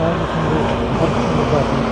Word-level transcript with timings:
outside 0.00 0.28
from 0.28 0.44
the, 0.50 0.62
the. 1.50 1.88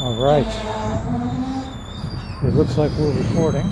All 0.00 0.16
right. 0.22 0.46
It 2.44 2.54
looks 2.54 2.76
like 2.76 2.90
we're 2.98 3.12
recording. 3.12 3.66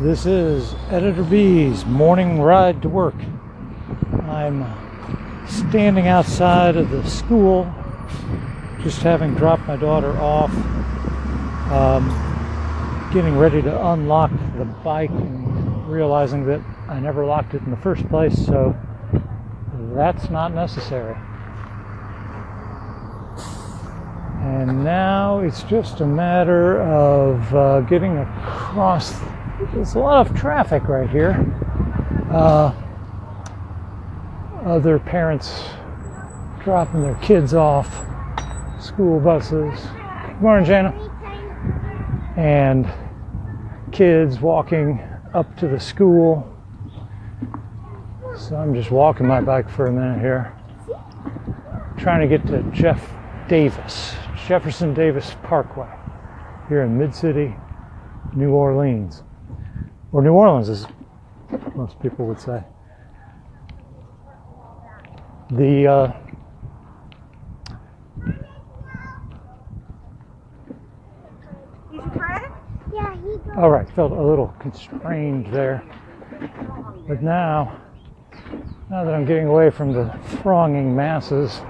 This 0.00 0.24
is 0.26 0.74
Editor 0.90 1.24
B's 1.24 1.84
morning 1.84 2.40
ride 2.40 2.80
to 2.82 2.88
work. 2.88 3.14
I'm 4.22 4.64
standing 5.46 6.06
outside 6.08 6.76
of 6.76 6.90
the 6.90 7.04
school, 7.08 7.70
just 8.82 9.02
having 9.02 9.34
dropped 9.34 9.66
my 9.66 9.76
daughter 9.76 10.18
off, 10.18 10.50
um, 11.70 12.08
getting 13.12 13.36
ready 13.36 13.60
to 13.62 13.86
unlock 13.88 14.30
the 14.56 14.64
bike 14.64 15.10
and 15.10 15.88
realizing 15.88 16.46
that 16.46 16.62
I 16.88 17.00
never 17.00 17.26
locked 17.26 17.54
it 17.54 17.62
in 17.62 17.70
the 17.70 17.76
first 17.76 18.08
place, 18.08 18.46
so 18.46 18.76
that's 19.94 20.30
not 20.30 20.54
necessary. 20.54 21.16
And 24.40 24.84
now 24.84 25.40
it's 25.40 25.64
just 25.64 26.00
a 26.00 26.06
matter 26.06 26.80
of 26.82 27.54
uh, 27.54 27.80
getting 27.80 28.18
across. 28.18 29.18
There's 29.72 29.94
a 29.94 29.98
lot 29.98 30.26
of 30.26 30.36
traffic 30.36 30.84
right 30.84 31.10
here. 31.10 31.32
Uh, 32.30 32.72
other 34.64 34.98
parents 35.00 35.64
dropping 36.62 37.02
their 37.02 37.16
kids 37.16 37.54
off, 37.54 37.88
school 38.80 39.18
buses. 39.18 39.80
Good 40.26 40.40
morning, 40.40 40.64
Jana. 40.64 40.92
And 42.36 42.86
kids 43.90 44.40
walking 44.40 45.00
up 45.34 45.56
to 45.56 45.66
the 45.66 45.80
school. 45.80 46.55
So 48.36 48.54
I'm 48.54 48.74
just 48.74 48.90
walking 48.90 49.26
my 49.26 49.40
bike 49.40 49.68
for 49.68 49.86
a 49.86 49.92
minute 49.92 50.20
here. 50.20 50.54
Trying 51.96 52.20
to 52.20 52.28
get 52.28 52.46
to 52.48 52.62
Jeff 52.70 53.10
Davis, 53.48 54.14
Jefferson 54.46 54.92
Davis 54.92 55.34
Parkway 55.42 55.88
here 56.68 56.82
in 56.82 56.98
Mid 56.98 57.14
City, 57.14 57.56
New 58.34 58.50
Orleans. 58.50 59.22
Or 60.12 60.22
New 60.22 60.34
Orleans, 60.34 60.68
as 60.68 60.86
most 61.74 61.98
people 62.00 62.26
would 62.26 62.38
say. 62.38 62.62
The 65.50 65.86
uh, 65.86 66.12
Did 71.90 72.04
you 72.04 72.10
try 72.14 72.36
it? 72.36 72.52
Yeah, 72.92 73.14
he 73.14 73.22
goes. 73.22 73.40
all 73.56 73.70
right, 73.70 73.88
felt 73.90 74.12
a 74.12 74.22
little 74.22 74.54
constrained 74.60 75.46
there, 75.46 75.82
but 77.08 77.22
now, 77.22 77.80
now 78.88 79.04
that 79.04 79.14
I'm 79.14 79.24
getting 79.24 79.46
away 79.46 79.70
from 79.70 79.92
the 79.92 80.16
thronging 80.42 80.94
masses, 80.94 81.60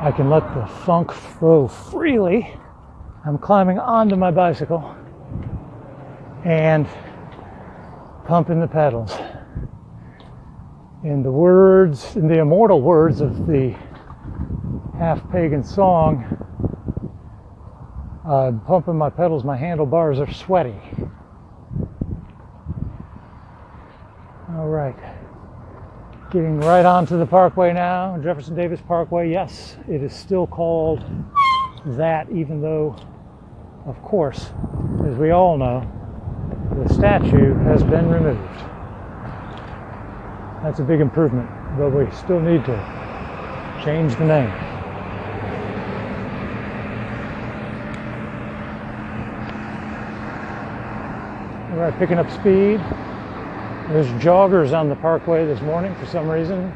I 0.00 0.12
can 0.14 0.28
let 0.28 0.42
the 0.54 0.66
funk 0.66 1.10
flow 1.10 1.68
freely. 1.68 2.54
I'm 3.24 3.38
climbing 3.38 3.78
onto 3.78 4.14
my 4.14 4.30
bicycle 4.30 4.94
and 6.44 6.86
pumping 8.26 8.60
the 8.60 8.66
pedals. 8.66 9.16
In 11.02 11.22
the 11.22 11.32
words, 11.32 12.14
in 12.16 12.28
the 12.28 12.40
immortal 12.40 12.82
words 12.82 13.22
of 13.22 13.46
the 13.46 13.74
half 14.98 15.30
pagan 15.30 15.64
song, 15.64 16.24
uh, 18.28 18.52
pumping 18.66 18.96
my 18.96 19.08
pedals, 19.08 19.44
my 19.44 19.56
handlebars 19.56 20.18
are 20.20 20.30
sweaty. 20.30 20.76
All 24.50 24.68
right. 24.68 24.96
Getting 26.34 26.58
right 26.62 26.84
onto 26.84 27.16
the 27.16 27.26
parkway 27.26 27.72
now, 27.72 28.18
Jefferson 28.18 28.56
Davis 28.56 28.80
Parkway. 28.88 29.30
Yes, 29.30 29.76
it 29.88 30.02
is 30.02 30.12
still 30.12 30.48
called 30.48 31.04
that, 31.86 32.28
even 32.28 32.60
though, 32.60 32.96
of 33.86 34.02
course, 34.02 34.50
as 35.06 35.14
we 35.14 35.30
all 35.30 35.56
know, 35.56 35.88
the 36.76 36.92
statue 36.92 37.54
has 37.58 37.84
been 37.84 38.10
removed. 38.10 38.40
That's 40.64 40.80
a 40.80 40.82
big 40.82 41.00
improvement, 41.00 41.48
but 41.78 41.90
we 41.90 42.10
still 42.10 42.40
need 42.40 42.64
to 42.64 43.80
change 43.84 44.16
the 44.16 44.24
name. 44.24 44.50
All 51.70 51.78
right, 51.78 51.96
picking 51.96 52.18
up 52.18 52.28
speed. 52.28 52.80
There's 53.88 54.06
joggers 54.22 54.72
on 54.72 54.88
the 54.88 54.96
parkway 54.96 55.44
this 55.44 55.60
morning 55.60 55.94
for 55.96 56.06
some 56.06 56.26
reason. 56.26 56.70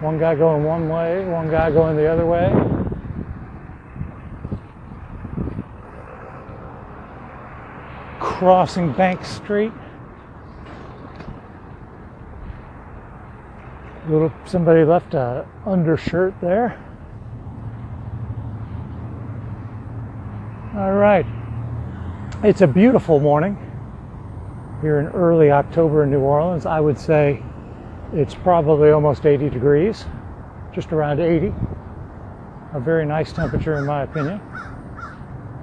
One 0.00 0.18
guy 0.18 0.34
going 0.34 0.64
one 0.64 0.88
way, 0.88 1.22
one 1.26 1.50
guy 1.50 1.70
going 1.70 1.96
the 1.96 2.06
other 2.06 2.24
way. 2.24 2.50
Crossing 8.18 8.92
Bank 8.94 9.22
Street. 9.22 9.72
Little 14.08 14.32
somebody 14.46 14.82
left 14.82 15.12
a 15.12 15.46
undershirt 15.66 16.34
there. 16.40 16.82
All 20.74 20.92
right. 20.92 21.26
It's 22.42 22.62
a 22.62 22.66
beautiful 22.66 23.20
morning 23.20 23.63
here 24.84 25.00
in 25.00 25.06
early 25.06 25.50
October 25.50 26.02
in 26.02 26.10
New 26.10 26.20
Orleans. 26.20 26.66
I 26.66 26.78
would 26.78 26.98
say 26.98 27.42
it's 28.12 28.34
probably 28.34 28.90
almost 28.90 29.24
80 29.24 29.48
degrees, 29.48 30.04
just 30.74 30.92
around 30.92 31.20
80. 31.20 31.54
A 32.74 32.80
very 32.80 33.06
nice 33.06 33.32
temperature, 33.32 33.78
in 33.78 33.86
my 33.86 34.02
opinion. 34.02 34.42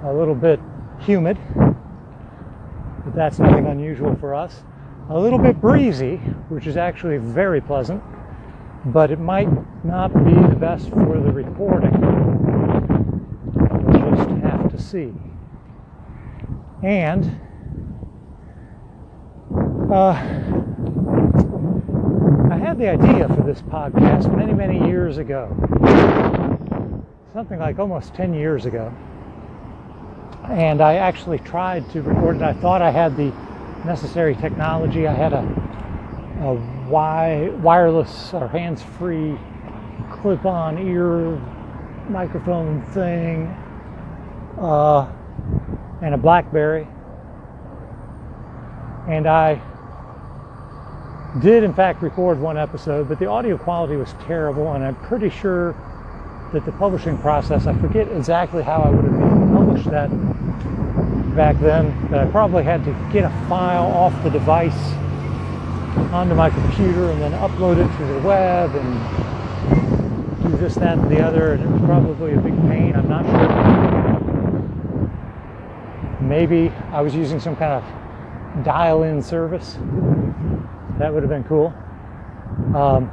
A 0.02 0.12
little 0.12 0.34
bit 0.34 0.58
humid, 0.98 1.38
but 1.54 3.14
that's 3.14 3.38
nothing 3.38 3.68
unusual 3.68 4.16
for 4.16 4.34
us. 4.34 4.64
A 5.10 5.16
little 5.16 5.38
bit 5.38 5.60
breezy, 5.60 6.16
which 6.48 6.66
is 6.66 6.76
actually 6.76 7.18
very 7.18 7.60
pleasant, 7.60 8.02
but 8.86 9.12
it 9.12 9.20
might 9.20 9.48
not 9.84 10.12
be 10.24 10.34
the 10.34 10.56
best 10.58 10.90
for 10.90 11.20
the 11.20 11.30
recording. 11.30 11.92
We'll 13.54 14.16
just 14.16 14.30
have 14.42 14.68
to 14.72 14.82
see. 14.82 15.12
And 16.82 17.40
uh, 19.92 20.12
I 22.50 22.56
had 22.56 22.78
the 22.78 22.88
idea 22.88 23.28
for 23.28 23.42
this 23.42 23.60
podcast 23.60 24.34
many, 24.34 24.54
many 24.54 24.78
years 24.88 25.18
ago. 25.18 25.50
Something 27.34 27.58
like 27.58 27.78
almost 27.78 28.14
10 28.14 28.32
years 28.32 28.64
ago. 28.64 28.90
And 30.48 30.80
I 30.80 30.94
actually 30.94 31.40
tried 31.40 31.90
to 31.90 32.00
record 32.00 32.36
it. 32.36 32.42
I 32.42 32.54
thought 32.54 32.80
I 32.80 32.90
had 32.90 33.18
the 33.18 33.34
necessary 33.84 34.34
technology. 34.34 35.06
I 35.06 35.12
had 35.12 35.34
a, 35.34 35.42
a 36.40 36.54
wi- 36.86 37.50
wireless 37.60 38.32
or 38.32 38.48
hands 38.48 38.82
free 38.82 39.38
clip 40.10 40.46
on 40.46 40.78
ear 40.78 41.38
microphone 42.08 42.80
thing 42.86 43.46
uh, 44.58 45.06
and 46.00 46.14
a 46.14 46.18
Blackberry. 46.18 46.88
And 49.06 49.26
I 49.26 49.60
did 51.40 51.64
in 51.64 51.72
fact 51.72 52.02
record 52.02 52.38
one 52.38 52.58
episode, 52.58 53.08
but 53.08 53.18
the 53.18 53.26
audio 53.26 53.56
quality 53.56 53.96
was 53.96 54.14
terrible, 54.26 54.72
and 54.72 54.84
I'm 54.84 54.96
pretty 54.96 55.30
sure 55.30 55.74
that 56.52 56.64
the 56.66 56.72
publishing 56.72 57.16
process, 57.18 57.66
I 57.66 57.72
forget 57.78 58.08
exactly 58.08 58.62
how 58.62 58.82
I 58.82 58.90
would 58.90 59.04
have 59.04 59.18
published 59.54 59.90
that 59.90 60.10
back 61.34 61.58
then, 61.60 62.08
but 62.10 62.18
I 62.18 62.26
probably 62.26 62.62
had 62.62 62.84
to 62.84 62.92
get 63.10 63.24
a 63.24 63.30
file 63.48 63.86
off 63.86 64.12
the 64.22 64.28
device 64.28 64.76
onto 66.12 66.34
my 66.34 66.50
computer 66.50 67.10
and 67.10 67.22
then 67.22 67.32
upload 67.32 67.78
it 67.78 67.88
to 67.96 68.04
the 68.04 68.18
web 68.20 68.74
and 68.74 70.42
do 70.42 70.56
this, 70.58 70.74
that, 70.74 70.98
and 70.98 71.10
the 71.10 71.24
other, 71.24 71.54
and 71.54 71.64
it 71.64 71.68
was 71.68 71.80
probably 71.82 72.34
a 72.34 72.40
big 72.40 72.54
pain. 72.62 72.94
I'm 72.94 73.08
not 73.08 73.24
sure. 73.24 73.48
Maybe 76.20 76.70
I 76.90 77.00
was 77.00 77.14
using 77.14 77.40
some 77.40 77.56
kind 77.56 77.72
of 77.72 78.64
dial 78.64 79.02
in 79.04 79.22
service. 79.22 79.78
That 80.98 81.12
would 81.12 81.22
have 81.22 81.30
been 81.30 81.44
cool. 81.44 81.72
Um, 82.76 83.10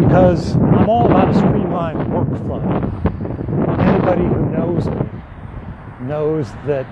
because 0.00 0.56
I'm 0.56 0.88
all 0.88 1.06
about 1.06 1.30
a 1.30 1.34
streamlined 1.34 1.98
workflow. 2.10 2.62
Anybody 3.78 4.22
who 4.22 4.50
knows 4.50 4.86
me 4.86 6.06
knows 6.06 6.50
that 6.66 6.86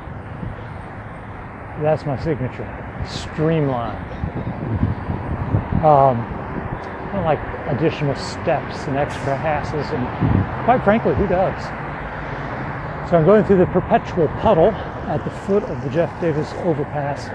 that's 1.83 2.07
my 2.07 2.19
signature 2.23 2.67
streamlined. 3.07 4.05
Um, 5.85 6.21
I 6.21 7.11
don't 7.13 7.25
like 7.25 7.41
additional 7.69 8.15
steps 8.15 8.87
and 8.87 8.97
extra 8.97 9.37
hassles, 9.37 9.93
and 9.93 10.65
quite 10.65 10.83
frankly, 10.85 11.15
who 11.15 11.27
does? 11.27 11.63
So 13.11 13.17
I'm 13.17 13.25
going 13.25 13.45
through 13.45 13.59
the 13.59 13.67
perpetual 13.67 14.29
puddle 14.41 14.71
at 15.09 15.25
the 15.25 15.31
foot 15.31 15.63
of 15.65 15.83
the 15.83 15.91
Jeff 15.91 16.21
Davis 16.21 16.53
overpass 16.65 17.29